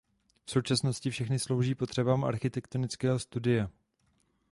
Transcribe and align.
V 0.45 0.51
současnosti 0.51 1.09
všechny 1.09 1.39
slouží 1.39 1.75
potřebám 1.75 2.23
architektonického 2.23 3.19
studia. 3.19 3.69